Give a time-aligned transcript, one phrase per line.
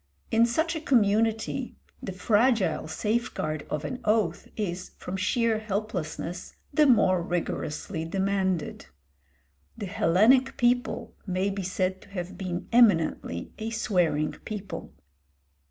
[0.31, 6.87] In such a community the fragile safeguard of an oath is, from sheer helplessness, the
[6.87, 8.87] more rigorously demanded.
[9.77, 14.91] The Hellenic people may be said to have been eminently a swearing people.